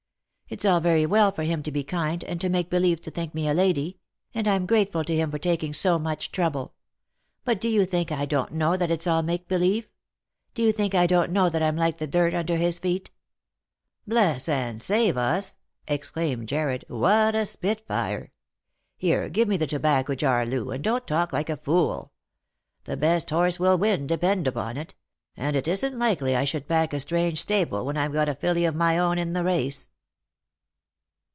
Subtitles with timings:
[0.53, 3.33] It's all very well for him to be kind, and to make believe to think
[3.33, 3.99] me a lady;
[4.33, 6.73] and I'm grateful to him for taking so much trouble.
[7.45, 9.87] But do you think I don't know that it's all make believe?
[10.53, 13.11] do you think I don't know that I'm like the dirt under his feet?""
[14.05, 15.55] Bless and save us!"
[15.97, 18.33] exclaimed Jarred," what a spitfire!
[18.97, 22.11] Here, give me the tobacco jar, Loo, and don't talk like a fool.
[22.83, 24.95] The best horse will win, depend upon it;
[25.37, 28.65] and it isn't likely I should back a strange stable, when I've got a filly
[28.65, 29.87] of my own in the race."